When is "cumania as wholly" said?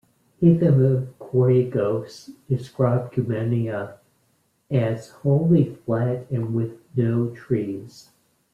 3.13-5.75